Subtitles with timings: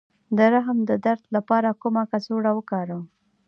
[0.37, 3.03] د رحم د درد لپاره کومه کڅوړه وکاروم؟